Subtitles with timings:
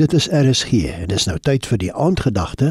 [0.00, 2.70] Dit is RSG en dis nou tyd vir die aandgedagte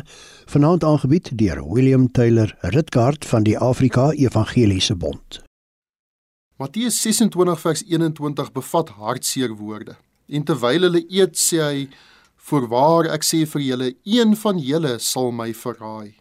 [0.49, 5.37] vanaand aangebied deur William Taylor Ritkaart van die Afrika Evangeliese Bond.
[6.57, 9.93] Matteus 26 vers 21 bevat hartseer woorde.
[10.25, 11.87] En terwyl hulle eet, sê hy:
[12.49, 16.15] "Voorwaar ek sê vir julle, een van julle sal my verraai."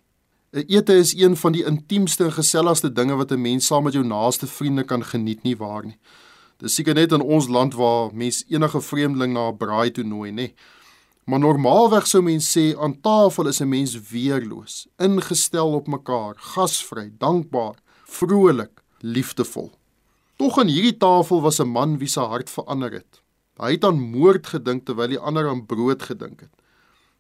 [0.53, 3.95] 'n Ete is een van die intiemste en geselligste dinge wat 'n mens saam met
[3.95, 5.99] jou naaste vriende kan geniet nie waar nie.
[6.59, 10.33] Dis seker net in ons land waar mens enige vreemdeling na 'n braai toe nooi,
[10.33, 10.53] nê.
[11.29, 17.13] Maar normaalweg sou mens sê aan tafel is 'n mens weerloos, ingestel op mekaar, gasvry,
[17.19, 19.71] dankbaar, vrolik, liefdevol.
[20.37, 23.21] Tog aan hierdie tafel was 'n man wie se hart verander het.
[23.57, 26.55] Hy het aan moord gedink terwyl die ander aan brood gedink het.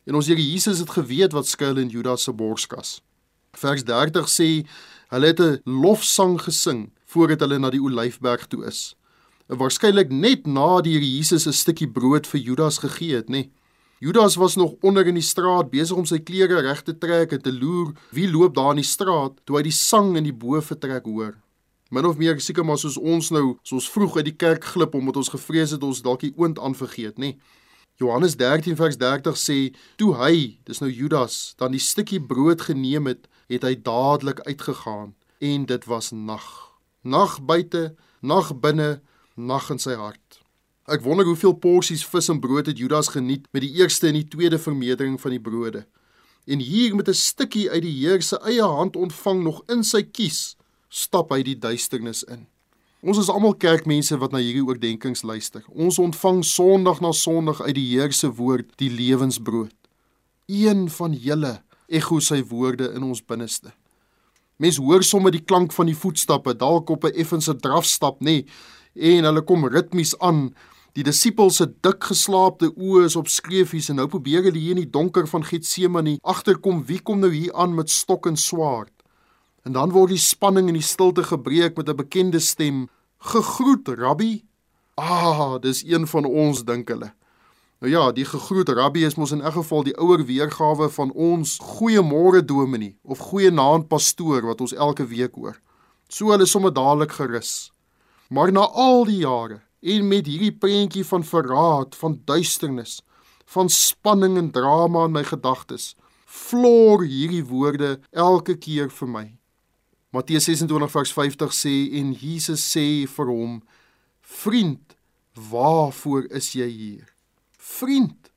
[0.07, 3.03] En ons Here Jesus het geweet wat skuil in Judas se borskas.
[3.53, 4.67] Vers 30 sê
[5.09, 8.97] hulle het 'n lofsang gesing voordat hulle na die Olyfberg toe is
[9.49, 13.51] waarskynlik net na die Here Jesus 'n stukkie brood vir Judas gegee het, nê.
[14.01, 17.43] Judas was nog onder in die straat besig om sy klere reg te trek en
[17.43, 21.09] te loer wie loop daar in die straat toe hy die sang in die boefretrek
[21.11, 21.35] hoor.
[21.91, 25.19] Min of meer seker maar soos ons nou, soos vroeg uit die kerk glip omdat
[25.19, 27.35] ons gevrees het ons dalk die oond aanvergeet, nê.
[27.99, 29.59] Johannes 13 vers 30 sê
[29.99, 35.17] toe hy, dis nou Judas, dan die stukkie brood geneem het, het hy dadelik uitgegaan
[35.43, 36.47] en dit was nag.
[37.03, 39.01] Nag buite, nag binne,
[39.35, 40.39] nag in sy hart.
[40.89, 44.29] Ek wonder hoeveel porsies vis en brood het Judas geniet met die eerste en die
[44.29, 45.83] tweede vermeerdering van die brode.
[46.49, 50.03] En hier met 'n stukkie uit die Here se eie hand ontvang nog in sy
[50.03, 50.57] kies,
[50.89, 52.47] stap hy die duisternis in.
[53.03, 55.63] Ons is almal kerkmense wat na hierdie oordeenkings luister.
[55.69, 59.75] Ons ontvang Sondag na Sondag uit die Here se woord die lewensbrood.
[60.47, 63.73] Een van julle ekho sy woorde in ons binneste.
[64.57, 68.47] Mens hoor sommer die klank van die voetstappe, dalk op 'n effense drafstap, nê, nee,
[68.95, 70.55] en hulle kom ritmies aan.
[70.99, 74.81] Die disippels se dik geslaapte oë is op skreefies en nou probeer hulle hier in
[74.81, 78.91] die donker van Getsemane agterkom wie kom nou hier aan met stok en swaard.
[79.63, 84.43] En dan word die spanning in die stilte gebreek met 'n bekende stem: "Gegroet, Rabbi."
[84.97, 87.13] Ah, dis een van ons dink hulle.
[87.79, 91.61] Nou ja, die gegroet Rabbi is mos in elk geval die ouer weergawe van ons
[91.63, 95.61] goeiemôre dominee of goeienaand pastoor wat ons elke week hoor.
[96.09, 97.73] So hulle sommer dadelik gerus.
[98.29, 103.01] Maar na al die jare en met hierdie prentjie van verraad, van duisternis,
[103.47, 105.95] van spanning en drama in my gedagtes,
[106.27, 109.27] floor hierdie woorde elke keer vir my.
[110.13, 113.63] Matteus 26:50 sê en Jesus sê vir hom:
[114.21, 114.97] "Vriend,
[115.35, 117.15] waarvoor is jy hier?"
[117.53, 118.31] Vriend,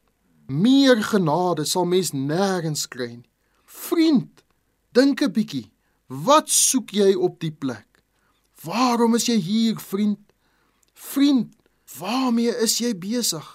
[0.47, 3.29] meer genade sal mens nêrens kry nie.
[3.65, 4.43] Vriend,
[4.91, 5.71] dink 'n bietjie,
[6.07, 8.03] wat soek jy op die plek?
[8.63, 10.30] Waarom is jy hier, vriend?
[11.01, 11.55] Vriend,
[11.97, 13.45] waarmee is jy besig?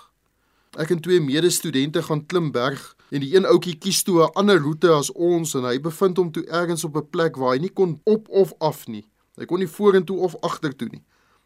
[0.76, 2.82] Ek en twee medestudente gaan klim berg
[3.14, 6.32] en die een ouetjie kies toe 'n ander roete as ons en hy bevind hom
[6.32, 9.06] toe ergens op 'n plek waar hy nie kon op of af nie.
[9.38, 11.04] Hy kon nie vorentoe of agtertoe nie.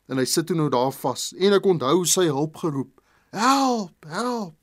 [0.09, 3.01] En hy sit toe nou daar vas en ek onthou sy hulp geroep.
[3.31, 4.57] Help, help.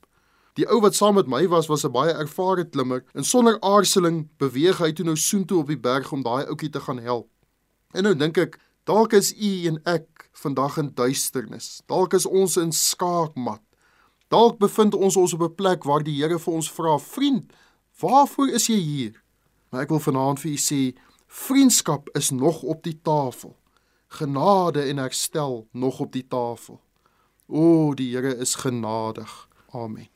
[0.54, 4.28] Die ou wat saam met my was, was 'n baie ervare klimmer en sonder aarzeling
[4.38, 7.28] beweeg hy toe nou soontoe op die berg om daai ouetjie te gaan help.
[7.92, 11.82] En nou dink ek, Dalk is u en ek vandag in duisternis.
[11.86, 13.60] Dalk is ons in skaakmat.
[14.32, 17.52] Dalk bevind ons ons op 'n plek waar die Here vir ons vra: "Vriend,
[18.00, 19.22] waarvoor is jy hier?"
[19.70, 20.96] Maar ek wil vanaand vir u sê,
[21.26, 23.56] vriendskap is nog op die tafel.
[24.08, 26.80] Genade en herstel nog op die tafel.
[27.46, 29.48] O, die Here is genadig.
[29.70, 30.08] Amen.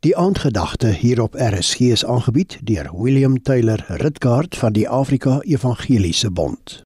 [0.00, 6.30] Die aandgedagte hier op RSG is aangebied deur William Taylor Ritkaart van die Afrika Evangeliese
[6.30, 6.85] Bond.